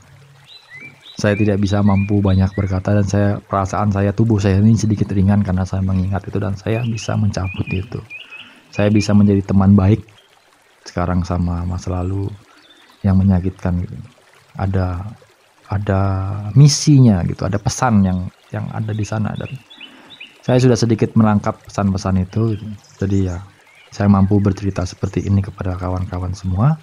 [1.19, 5.43] saya tidak bisa mampu banyak berkata dan saya perasaan saya tubuh saya ini sedikit ringan
[5.43, 7.99] karena saya mengingat itu dan saya bisa mencabut itu.
[8.71, 9.99] Saya bisa menjadi teman baik
[10.87, 12.31] sekarang sama masa lalu
[13.05, 13.95] yang menyakitkan gitu.
[14.59, 15.05] Ada
[15.69, 16.01] ada
[16.57, 19.53] misinya gitu, ada pesan yang yang ada di sana dan
[20.41, 22.57] saya sudah sedikit menangkap pesan-pesan itu.
[22.57, 22.65] Gitu.
[23.05, 23.37] Jadi ya
[23.93, 26.77] saya mampu bercerita seperti ini kepada kawan-kawan semua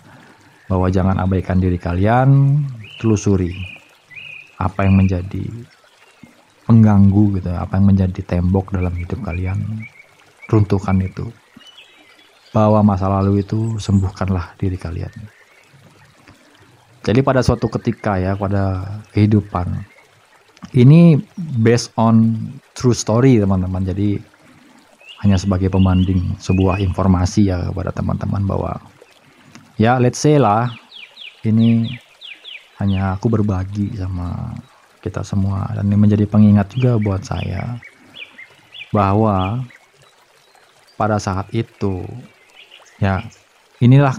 [0.70, 2.62] bahwa jangan abaikan diri kalian,
[2.98, 3.54] telusuri
[4.58, 5.44] apa yang menjadi
[6.66, 9.86] pengganggu gitu, apa yang menjadi tembok dalam hidup kalian,
[10.50, 11.30] runtuhkan itu.
[12.50, 15.35] Bawa masa lalu itu sembuhkanlah diri kalian.
[17.06, 18.82] Jadi pada suatu ketika ya pada
[19.14, 19.78] kehidupan
[20.74, 21.22] ini
[21.62, 22.34] based on
[22.74, 23.86] true story teman-teman.
[23.86, 24.18] Jadi
[25.22, 28.82] hanya sebagai pembanding sebuah informasi ya kepada teman-teman bahwa
[29.78, 30.74] ya let's say lah
[31.46, 31.88] ini
[32.82, 34.52] hanya aku berbagi sama
[35.00, 37.78] kita semua dan ini menjadi pengingat juga buat saya
[38.90, 39.64] bahwa
[41.00, 42.04] pada saat itu
[43.00, 43.24] ya
[43.80, 44.18] inilah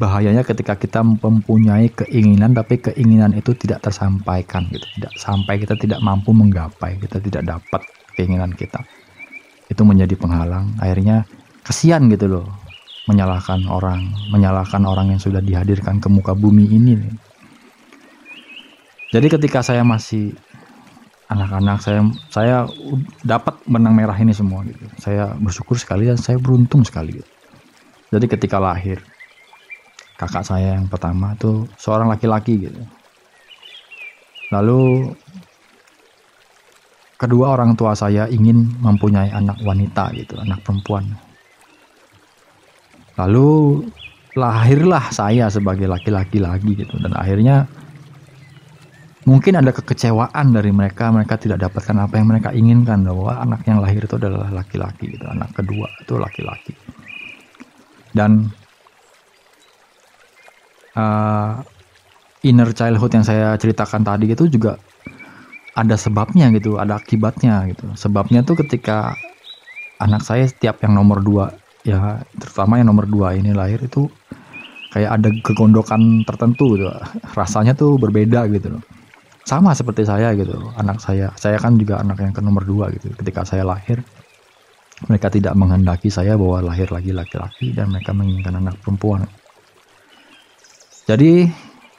[0.00, 4.84] bahayanya ketika kita mempunyai keinginan tapi keinginan itu tidak tersampaikan gitu.
[4.98, 7.82] Tidak sampai kita tidak mampu menggapai kita tidak dapat
[8.16, 8.80] keinginan kita.
[9.68, 10.76] Itu menjadi penghalang.
[10.80, 11.28] Akhirnya
[11.62, 12.46] kesian gitu loh
[13.10, 16.94] menyalahkan orang menyalahkan orang yang sudah dihadirkan ke muka bumi ini.
[19.12, 20.32] Jadi ketika saya masih
[21.28, 22.00] anak-anak saya
[22.32, 22.56] saya
[23.24, 24.84] dapat benang merah ini semua gitu.
[25.00, 27.30] Saya bersyukur sekali dan saya beruntung sekali gitu.
[28.12, 29.00] jadi ketika lahir
[30.22, 32.78] kakak saya yang pertama itu seorang laki-laki gitu.
[34.54, 35.10] Lalu
[37.18, 41.10] kedua orang tua saya ingin mempunyai anak wanita gitu anak perempuan.
[43.18, 43.82] Lalu
[44.38, 47.66] lahirlah saya sebagai laki-laki lagi gitu dan akhirnya
[49.26, 53.82] mungkin ada kekecewaan dari mereka mereka tidak dapatkan apa yang mereka inginkan bahwa anak yang
[53.82, 56.74] lahir itu adalah laki-laki gitu anak kedua itu laki-laki.
[58.12, 58.52] Dan
[60.96, 61.60] uh,
[62.42, 64.76] inner childhood yang saya ceritakan tadi itu juga
[65.72, 67.86] ada sebabnya gitu ada akibatnya gitu.
[67.96, 69.16] Sebabnya tuh ketika
[70.02, 74.10] anak saya setiap yang nomor dua ya terutama yang nomor dua ini lahir itu
[74.92, 76.92] kayak ada kegondokan tertentu gitu.
[77.32, 78.84] Rasanya tuh berbeda gitu loh.
[79.42, 81.32] Sama seperti saya gitu anak saya.
[81.40, 83.08] Saya kan juga anak yang ke nomor dua gitu.
[83.16, 84.04] Ketika saya lahir
[85.08, 89.26] mereka tidak menghendaki saya bahwa lahir lagi laki-laki dan mereka menginginkan anak perempuan
[91.02, 91.50] jadi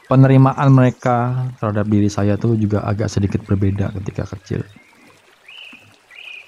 [0.08, 4.64] penerimaan mereka terhadap diri saya tuh juga agak sedikit berbeda ketika kecil.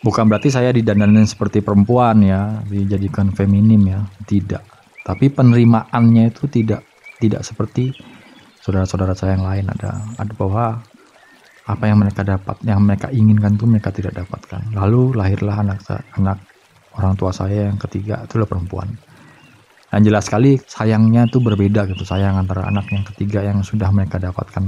[0.06, 4.62] Bukan berarti saya didandanin seperti perempuan ya dijadikan feminim ya tidak.
[5.02, 6.86] Tapi penerimaannya itu tidak
[7.18, 7.90] tidak seperti
[8.62, 9.66] saudara-saudara saya yang lain.
[9.66, 9.92] Ada
[10.22, 10.78] ada bahwa
[11.66, 14.78] apa yang mereka dapat yang mereka inginkan tuh mereka tidak dapatkan.
[14.78, 15.82] Lalu lahirlah anak
[16.22, 16.38] anak
[17.02, 18.88] orang tua saya yang ketiga itu adalah perempuan
[19.90, 24.18] dan jelas sekali sayangnya tuh berbeda gitu sayang antara anak yang ketiga yang sudah mereka
[24.18, 24.66] dapatkan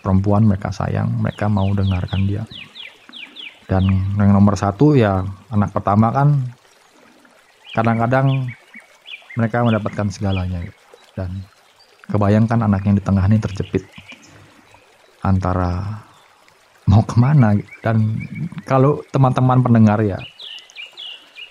[0.00, 2.44] perempuan mereka sayang mereka mau dengarkan dia
[3.70, 3.86] dan
[4.18, 5.22] yang nomor satu ya
[5.54, 6.34] anak pertama kan
[7.70, 8.50] kadang-kadang
[9.38, 10.80] mereka mendapatkan segalanya gitu.
[11.14, 11.30] dan
[12.10, 13.86] kebayangkan anak yang di tengah ini terjepit
[15.22, 16.02] antara
[16.90, 17.70] mau ke mana gitu.
[17.86, 18.18] dan
[18.66, 20.18] kalau teman-teman pendengar ya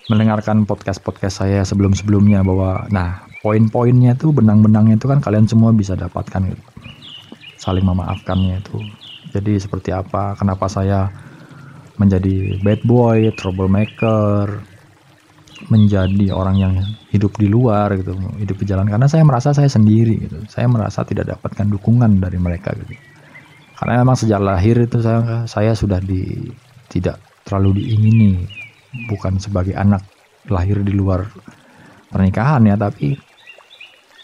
[0.10, 6.50] mendengarkan podcast-podcast saya sebelum-sebelumnya bahwa nah poin-poinnya tuh benang-benangnya itu kan kalian semua bisa dapatkan
[6.50, 6.64] gitu.
[7.62, 8.82] Saling memaafkannya itu.
[9.30, 10.34] Jadi seperti apa?
[10.34, 11.14] Kenapa saya
[12.02, 14.58] menjadi bad boy, troublemaker,
[15.70, 16.74] menjadi orang yang
[17.14, 18.90] hidup di luar gitu, hidup di jalan?
[18.90, 20.42] Karena saya merasa saya sendiri gitu.
[20.50, 22.98] Saya merasa tidak dapatkan dukungan dari mereka gitu.
[23.78, 26.50] Karena memang sejak lahir itu saya saya sudah di
[26.90, 28.44] tidak terlalu diingini
[29.10, 30.02] bukan sebagai anak
[30.50, 31.28] lahir di luar
[32.10, 33.18] pernikahan ya, tapi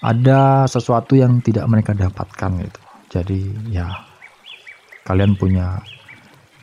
[0.05, 2.81] ada sesuatu yang tidak mereka dapatkan gitu.
[3.09, 3.39] Jadi
[3.73, 3.89] ya
[5.05, 5.79] kalian punya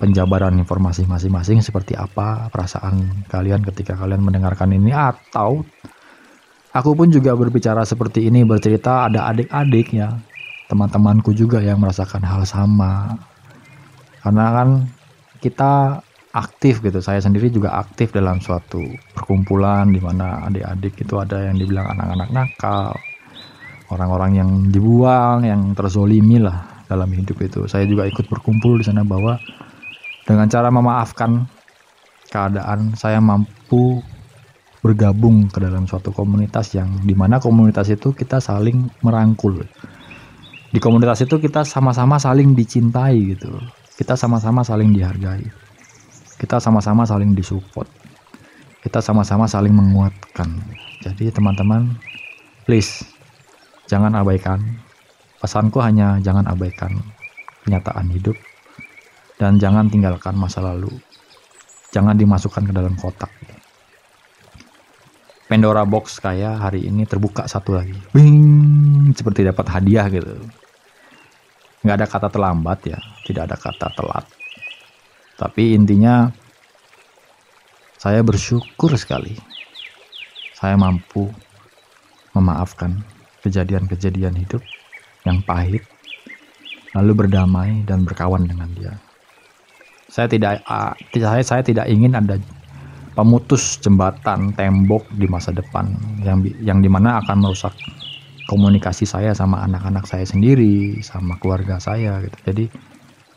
[0.02, 5.62] penjabaran informasi masing-masing seperti apa perasaan kalian ketika kalian mendengarkan ini atau
[6.74, 10.10] aku pun juga berbicara seperti ini bercerita ada adik-adik ya
[10.66, 13.14] teman-temanku juga yang merasakan hal sama
[14.26, 14.68] karena kan
[15.38, 18.80] kita aktif gitu saya sendiri juga aktif dalam suatu
[19.12, 22.96] perkumpulan di mana adik-adik itu ada yang dibilang anak-anak nakal
[23.92, 29.04] orang-orang yang dibuang yang terzolimi lah dalam hidup itu saya juga ikut berkumpul di sana
[29.04, 29.36] bahwa
[30.22, 31.44] dengan cara memaafkan
[32.32, 34.00] keadaan, saya mampu
[34.80, 39.62] bergabung ke dalam suatu komunitas yang di mana komunitas itu kita saling merangkul.
[40.72, 43.60] Di komunitas itu kita sama-sama saling dicintai gitu.
[43.94, 45.44] Kita sama-sama saling dihargai.
[46.42, 47.86] Kita sama-sama saling disupport.
[48.82, 50.50] Kita sama-sama saling menguatkan.
[51.06, 51.94] Jadi teman-teman,
[52.66, 53.06] please
[53.86, 54.58] jangan abaikan.
[55.38, 56.98] Pesanku hanya jangan abaikan
[57.62, 58.34] kenyataan hidup
[59.38, 60.90] dan jangan tinggalkan masa lalu.
[61.94, 63.30] Jangan dimasukkan ke dalam kotak.
[65.46, 67.94] Pandora box kayak hari ini terbuka satu lagi.
[68.10, 70.42] Bing, seperti dapat hadiah gitu.
[71.86, 74.26] Nggak ada kata terlambat ya, tidak ada kata telat.
[75.36, 76.28] Tapi intinya
[77.96, 79.38] saya bersyukur sekali.
[80.58, 81.30] Saya mampu
[82.34, 83.02] memaafkan
[83.42, 84.62] kejadian-kejadian hidup
[85.26, 85.82] yang pahit,
[86.94, 88.94] lalu berdamai dan berkawan dengan dia.
[90.06, 90.62] Saya tidak
[91.14, 92.38] saya saya tidak ingin ada
[93.12, 95.92] pemutus jembatan tembok di masa depan
[96.24, 97.72] yang yang di mana akan merusak
[98.48, 102.64] komunikasi saya sama anak-anak saya sendiri sama keluarga saya gitu jadi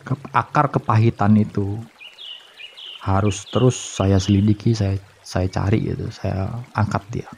[0.05, 1.81] ke, akar kepahitan itu
[3.01, 7.29] harus terus saya selidiki saya saya cari gitu saya angkat dia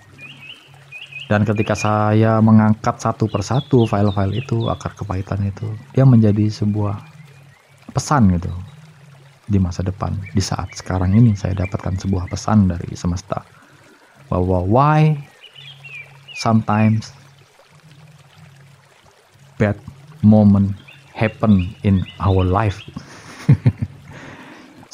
[1.27, 6.99] dan ketika saya mengangkat satu persatu file-file itu akar kepahitan itu dia menjadi sebuah
[7.91, 8.51] pesan gitu
[9.47, 10.11] di masa depan.
[10.35, 13.41] Di saat sekarang ini saya dapatkan sebuah pesan dari semesta
[14.27, 15.15] bahwa why
[16.35, 17.15] sometimes
[19.55, 19.79] bad
[20.19, 20.75] moment
[21.17, 22.77] happen in our life.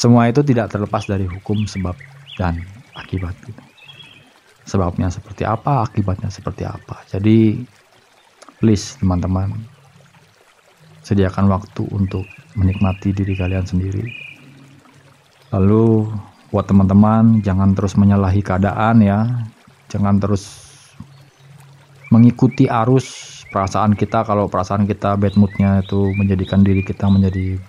[0.02, 1.94] Semua itu tidak terlepas dari hukum sebab
[2.40, 2.64] dan
[2.96, 3.36] akibat.
[4.64, 7.04] Sebabnya seperti apa, akibatnya seperti apa.
[7.12, 7.60] Jadi
[8.64, 9.52] please teman-teman
[11.04, 12.24] sediakan waktu untuk
[12.56, 14.08] menikmati diri kalian sendiri
[15.54, 16.10] Lalu
[16.50, 19.46] buat teman-teman jangan terus menyalahi keadaan ya.
[19.94, 20.50] Jangan terus
[22.10, 27.62] mengikuti arus perasaan kita kalau perasaan kita bad moodnya itu menjadikan diri kita menjadi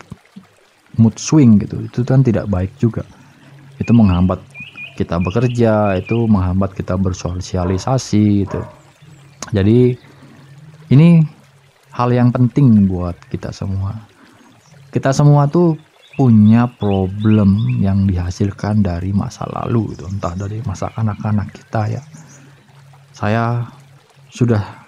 [0.97, 3.05] mood swing gitu itu kan tidak baik juga.
[3.77, 4.41] Itu menghambat
[4.97, 8.65] kita bekerja itu menghambat kita bersosialisasi gitu.
[9.53, 9.93] Jadi
[10.89, 11.21] ini
[11.93, 13.93] hal yang penting buat kita semua.
[14.89, 15.77] Kita semua tuh
[16.15, 20.07] punya problem yang dihasilkan dari masa lalu gitu.
[20.07, 22.03] Entah dari masa anak-anak kita ya.
[23.11, 23.67] Saya
[24.31, 24.84] sudah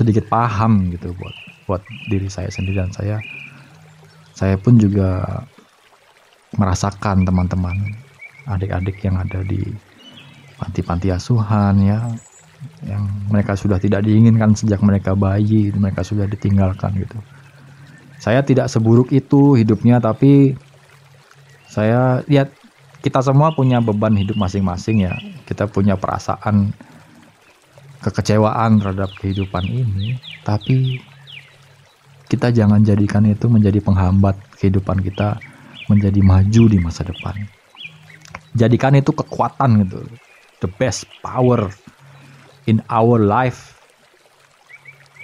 [0.00, 1.36] sedikit paham gitu buat
[1.68, 3.20] buat diri saya sendiri dan saya
[4.32, 5.20] saya pun juga
[6.56, 7.76] merasakan teman-teman
[8.48, 9.60] adik-adik yang ada di
[10.56, 12.00] panti-panti asuhan ya
[12.84, 17.18] yang mereka sudah tidak diinginkan sejak mereka bayi mereka sudah ditinggalkan gitu.
[18.20, 20.56] Saya tidak seburuk itu hidupnya tapi
[21.68, 22.52] saya lihat
[23.00, 25.16] kita semua punya beban hidup masing-masing ya.
[25.48, 26.72] Kita punya perasaan
[28.00, 31.00] kekecewaan terhadap kehidupan ini, tapi
[32.30, 35.36] kita jangan jadikan itu menjadi penghambat kehidupan kita
[35.90, 37.34] menjadi maju di masa depan.
[38.54, 40.00] Jadikan itu kekuatan gitu,
[40.62, 41.70] the best power
[42.70, 43.78] in our life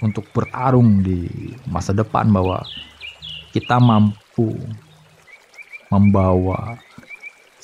[0.03, 1.25] untuk bertarung di
[1.65, 2.61] masa depan bahwa
[3.55, 4.53] kita mampu
[5.89, 6.77] membawa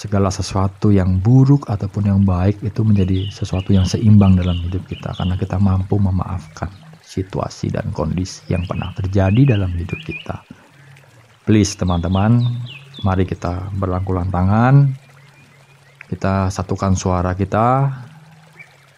[0.04, 5.16] segala sesuatu yang buruk ataupun yang baik itu menjadi sesuatu yang seimbang dalam hidup kita
[5.16, 6.68] karena kita mampu memaafkan
[7.00, 10.44] situasi dan kondisi yang pernah terjadi dalam hidup kita.
[11.48, 12.44] Please teman-teman,
[13.08, 14.92] mari kita berlangkulan tangan,
[16.12, 17.88] kita satukan suara kita,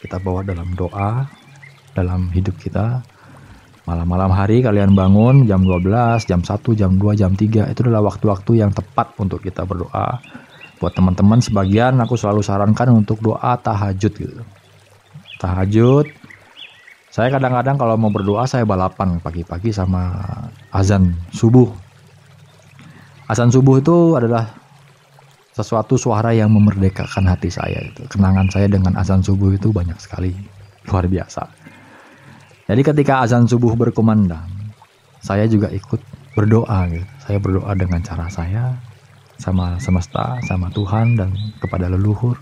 [0.02, 1.30] kita bawa dalam doa,
[1.94, 3.06] dalam hidup kita.
[3.86, 8.66] Malam-malam hari kalian bangun jam 12, jam 1, jam 2, jam 3 itu adalah waktu-waktu
[8.66, 10.18] yang tepat untuk kita berdoa
[10.80, 14.44] buat teman-teman sebagian aku selalu sarankan untuk doa tahajud gitu.
[15.40, 16.08] Tahajud
[17.16, 20.12] saya kadang-kadang kalau mau berdoa saya balapan pagi-pagi sama
[20.76, 21.72] azan subuh.
[23.32, 24.52] Azan subuh itu adalah
[25.56, 30.36] sesuatu suara yang memerdekakan hati saya itu kenangan saya dengan azan subuh itu banyak sekali
[30.92, 31.48] luar biasa.
[32.68, 34.44] Jadi ketika azan subuh berkumandang
[35.24, 36.04] saya juga ikut
[36.36, 37.08] berdoa gitu.
[37.24, 38.76] saya berdoa dengan cara saya
[39.40, 41.30] sama semesta, sama Tuhan dan
[41.60, 42.40] kepada leluhur.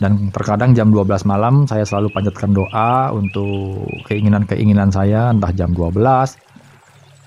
[0.00, 6.40] Dan terkadang jam 12 malam saya selalu panjatkan doa untuk keinginan-keinginan saya entah jam 12,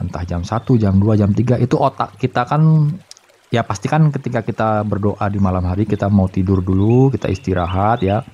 [0.02, 2.90] entah jam 1, jam 2, jam 3 itu otak kita kan
[3.54, 8.02] ya pasti kan ketika kita berdoa di malam hari kita mau tidur dulu, kita istirahat
[8.02, 8.26] ya.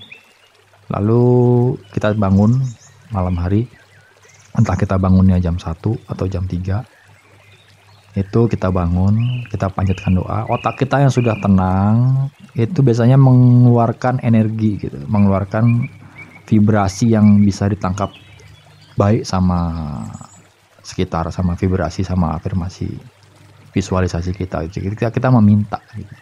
[0.88, 2.64] Lalu kita bangun
[3.12, 3.68] malam hari
[4.56, 6.99] entah kita bangunnya jam 1 atau jam 3
[8.18, 10.50] itu kita bangun, kita panjatkan doa.
[10.50, 15.86] Otak kita yang sudah tenang itu biasanya mengeluarkan energi gitu, mengeluarkan
[16.50, 18.10] vibrasi yang bisa ditangkap
[18.98, 19.70] baik sama
[20.82, 22.90] sekitar sama vibrasi sama afirmasi
[23.70, 24.90] visualisasi kita gitu.
[24.90, 26.14] kita kita meminta gitu.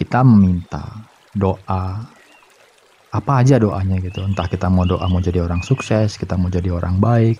[0.00, 0.80] kita meminta
[1.36, 2.00] doa
[3.10, 6.72] apa aja doanya gitu entah kita mau doa mau jadi orang sukses kita mau jadi
[6.72, 7.36] orang baik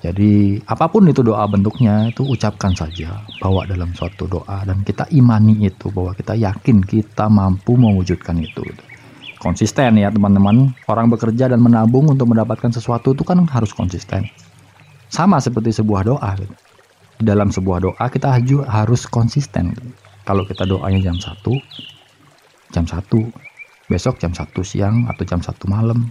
[0.00, 5.04] jadi apa pun itu doa bentuknya itu ucapkan saja, bawa dalam suatu doa dan kita
[5.12, 8.64] imani itu bahwa kita yakin kita mampu mewujudkan itu.
[9.44, 10.72] Konsisten ya teman-teman.
[10.88, 14.24] Orang bekerja dan menabung untuk mendapatkan sesuatu itu kan harus konsisten.
[15.12, 16.32] Sama seperti sebuah doa.
[16.36, 16.54] Gitu.
[17.20, 18.40] Dalam sebuah doa kita
[18.72, 19.76] harus konsisten.
[20.24, 21.44] Kalau kita doanya jam 1,
[22.72, 23.04] jam 1,
[23.92, 26.08] besok jam 1 siang atau jam 1 malam.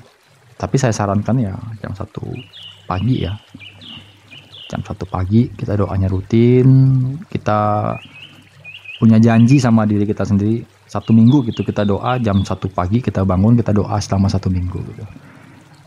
[0.62, 2.06] Tapi saya sarankan ya jam 1
[2.90, 3.38] pagi ya
[4.70, 6.70] jam satu pagi kita doanya rutin
[7.26, 7.92] kita
[9.02, 10.64] punya janji sama diri kita sendiri.
[10.90, 14.80] Satu minggu gitu kita doa jam satu pagi kita bangun kita doa selama satu minggu
[14.90, 15.06] gitu.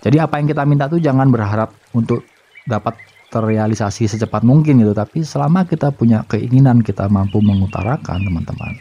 [0.02, 2.22] Jadi apa yang kita minta tuh jangan berharap untuk
[2.66, 2.94] dapat
[3.34, 8.76] terrealisasi secepat mungkin gitu tapi selama kita punya keinginan kita mampu mengutarakan teman-teman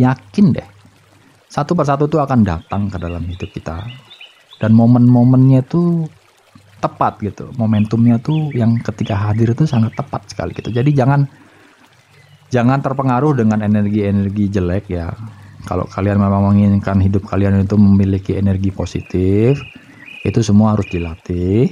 [0.00, 0.68] yakin deh
[1.48, 3.80] satu persatu tuh akan datang ke dalam hidup kita.
[4.60, 6.04] Dan momen-momennya tuh
[6.78, 7.50] tepat gitu.
[7.58, 10.70] Momentumnya tuh yang ketika hadir itu sangat tepat sekali gitu.
[10.70, 11.26] Jadi jangan
[12.48, 15.12] jangan terpengaruh dengan energi-energi jelek ya.
[15.66, 19.60] Kalau kalian memang menginginkan hidup kalian itu memiliki energi positif
[20.26, 21.70] itu semua harus dilatih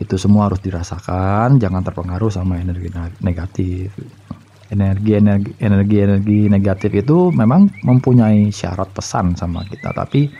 [0.00, 2.88] itu semua harus dirasakan jangan terpengaruh sama energi
[3.20, 3.92] negatif.
[4.70, 9.92] Energi energi energi energi negatif itu memang mempunyai syarat pesan sama kita.
[9.92, 10.30] Tapi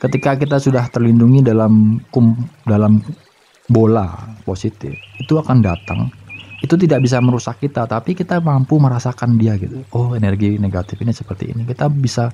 [0.00, 2.32] ketika kita sudah terlindungi dalam kum
[2.64, 3.04] dalam
[3.72, 4.12] bola
[4.44, 6.12] positif itu akan datang
[6.62, 11.10] itu tidak bisa merusak kita tapi kita mampu merasakan dia gitu oh energi negatif ini
[11.10, 12.30] seperti ini kita bisa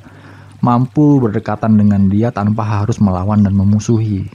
[0.59, 4.27] mampu berdekatan dengan dia tanpa harus melawan dan memusuhi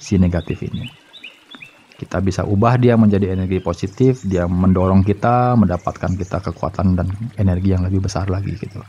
[0.00, 0.88] si negatif ini.
[1.96, 7.08] Kita bisa ubah dia menjadi energi positif, dia mendorong kita, mendapatkan kita kekuatan dan
[7.40, 8.84] energi yang lebih besar lagi gitu.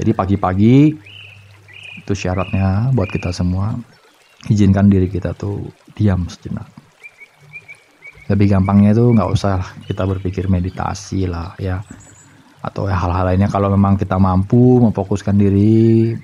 [0.00, 0.76] Jadi pagi-pagi
[2.00, 3.76] itu syaratnya buat kita semua
[4.48, 5.60] izinkan diri kita tuh
[5.92, 6.64] diam sejenak.
[8.32, 11.84] Lebih gampangnya itu nggak usah kita berpikir meditasi lah ya
[12.62, 16.14] atau hal-hal lainnya kalau memang kita mampu memfokuskan diri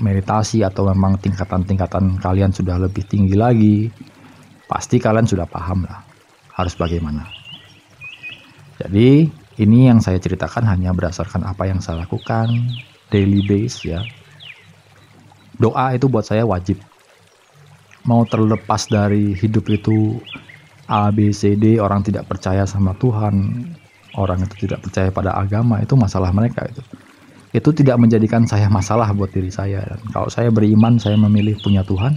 [0.00, 3.76] meditasi atau memang tingkatan-tingkatan kalian sudah lebih tinggi lagi
[4.64, 6.00] pasti kalian sudah paham lah
[6.56, 7.28] harus bagaimana.
[8.80, 9.28] Jadi
[9.60, 12.48] ini yang saya ceritakan hanya berdasarkan apa yang saya lakukan
[13.12, 14.00] daily base ya.
[15.60, 16.80] Doa itu buat saya wajib.
[18.08, 20.18] Mau terlepas dari hidup itu
[20.92, 23.64] A, B, C, D, orang tidak percaya sama Tuhan,
[24.20, 26.84] orang itu tidak percaya pada agama, itu masalah mereka itu.
[27.56, 29.80] Itu tidak menjadikan saya masalah buat diri saya.
[29.88, 32.16] Dan kalau saya beriman, saya memilih punya Tuhan,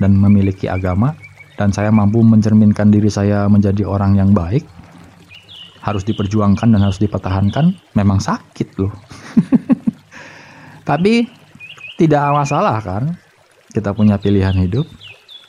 [0.00, 1.14] dan memiliki agama
[1.60, 4.64] dan saya mampu mencerminkan diri saya menjadi orang yang baik
[5.84, 8.92] harus diperjuangkan dan harus dipertahankan memang sakit loh
[10.88, 11.28] tapi
[12.00, 13.12] tidak masalah kan
[13.76, 14.88] kita punya pilihan hidup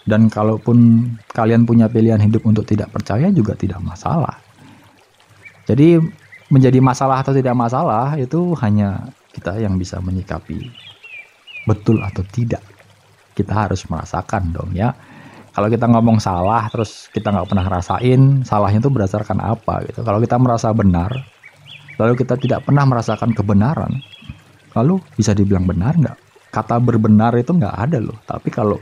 [0.06, 4.38] dan kalaupun kalian punya pilihan hidup untuk tidak percaya juga tidak masalah.
[5.70, 6.02] Jadi
[6.52, 10.68] menjadi masalah atau tidak masalah itu hanya kita yang bisa menyikapi
[11.70, 12.64] betul atau tidak.
[13.32, 14.92] Kita harus merasakan dong ya.
[15.52, 20.02] Kalau kita ngomong salah terus kita nggak pernah rasain salahnya itu berdasarkan apa gitu.
[20.04, 21.12] Kalau kita merasa benar
[22.00, 24.02] lalu kita tidak pernah merasakan kebenaran
[24.74, 26.18] lalu bisa dibilang benar nggak?
[26.52, 28.20] Kata berbenar itu nggak ada loh.
[28.28, 28.76] Tapi kalau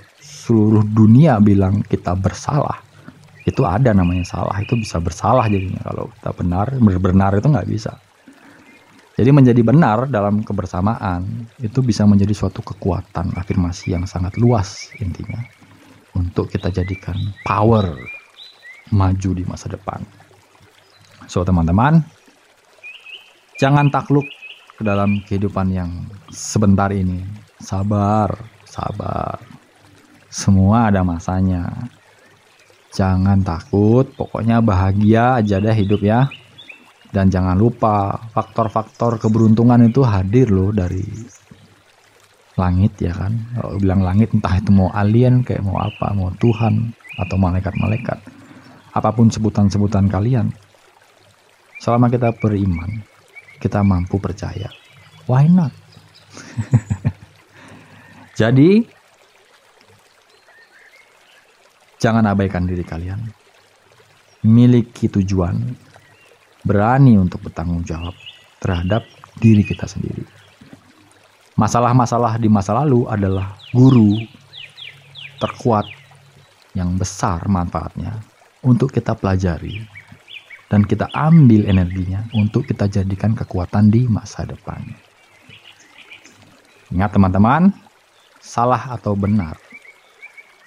[0.50, 2.82] seluruh dunia bilang kita bersalah
[3.46, 7.94] itu ada namanya salah itu bisa bersalah jadinya kalau kita benar berbenar itu nggak bisa
[9.20, 15.44] jadi menjadi benar dalam kebersamaan itu bisa menjadi suatu kekuatan afirmasi yang sangat luas intinya
[16.18, 17.94] untuk kita jadikan power
[18.90, 20.02] maju di masa depan.
[21.30, 22.02] So teman-teman,
[23.62, 24.26] jangan takluk
[24.78, 25.92] ke dalam kehidupan yang
[26.34, 27.22] sebentar ini.
[27.62, 28.34] Sabar,
[28.66, 29.59] sabar.
[30.30, 31.66] Semua ada masanya.
[32.94, 36.30] Jangan takut, pokoknya bahagia aja deh hidup ya.
[37.10, 41.02] Dan jangan lupa faktor-faktor keberuntungan itu hadir loh dari
[42.54, 43.34] langit ya kan.
[43.58, 48.22] Kalau bilang langit entah itu mau alien kayak mau apa, mau Tuhan atau malaikat-malaikat.
[48.94, 50.54] Apa pun sebutan-sebutan kalian.
[51.82, 53.02] Selama kita beriman,
[53.58, 54.70] kita mampu percaya.
[55.26, 55.74] Why not?
[58.40, 58.99] Jadi
[62.00, 63.20] jangan abaikan diri kalian.
[64.48, 65.60] Miliki tujuan,
[66.64, 68.16] berani untuk bertanggung jawab
[68.64, 69.04] terhadap
[69.40, 70.24] diri kita sendiri.
[71.60, 74.16] Masalah-masalah di masa lalu adalah guru
[75.44, 75.92] terkuat
[76.72, 78.16] yang besar manfaatnya
[78.64, 79.84] untuk kita pelajari
[80.72, 84.80] dan kita ambil energinya untuk kita jadikan kekuatan di masa depan.
[86.96, 87.76] Ingat teman-teman,
[88.40, 89.60] salah atau benar,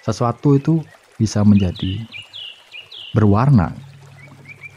[0.05, 0.83] sesuatu itu
[1.17, 2.03] bisa menjadi
[3.13, 3.73] berwarna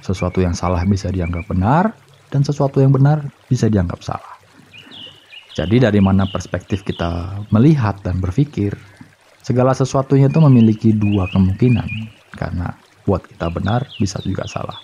[0.07, 1.91] sesuatu yang salah bisa dianggap benar,
[2.30, 4.39] dan sesuatu yang benar bisa dianggap salah.
[5.57, 8.76] Jadi dari mana perspektif kita melihat dan berpikir,
[9.43, 11.89] segala sesuatunya itu memiliki dua kemungkinan.
[12.37, 12.76] Karena
[13.09, 14.76] buat kita benar bisa juga salah.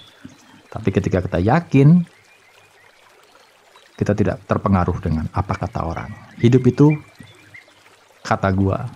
[0.72, 2.00] Tapi ketika kita yakin,
[4.00, 6.10] kita tidak terpengaruh dengan apa kata orang.
[6.40, 6.96] Hidup itu
[8.24, 8.88] kata gua.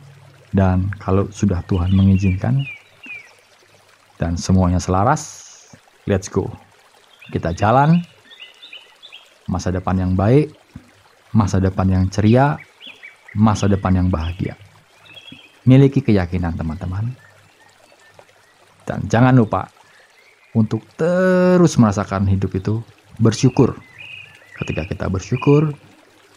[0.57, 2.65] Dan kalau sudah Tuhan mengizinkan
[4.17, 5.47] dan semuanya selaras,
[6.07, 6.47] Let's go.
[7.35, 7.99] Kita jalan.
[9.51, 10.55] Masa depan yang baik,
[11.35, 12.59] masa depan yang ceria,
[13.35, 14.55] masa depan yang bahagia.
[15.67, 17.11] Miliki keyakinan teman-teman.
[18.87, 19.67] Dan jangan lupa
[20.55, 22.83] untuk terus merasakan hidup itu
[23.19, 23.75] bersyukur.
[24.63, 25.75] Ketika kita bersyukur,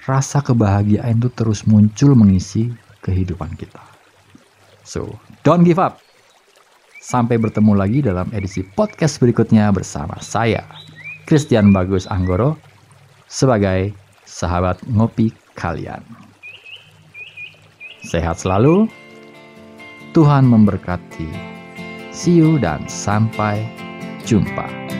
[0.06, 2.74] rasa kebahagiaan itu terus muncul mengisi
[3.06, 3.99] kehidupan kita.
[4.90, 5.06] So,
[5.46, 6.02] don't give up.
[6.98, 10.66] Sampai bertemu lagi dalam edisi podcast berikutnya bersama saya,
[11.30, 12.58] Christian Bagus Anggoro,
[13.30, 13.94] sebagai
[14.26, 16.02] sahabat ngopi kalian.
[18.02, 18.90] Sehat selalu,
[20.18, 21.30] Tuhan memberkati.
[22.10, 23.62] See you dan sampai
[24.26, 24.99] jumpa.